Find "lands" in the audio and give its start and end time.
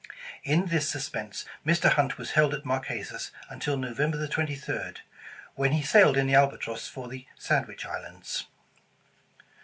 7.91-8.47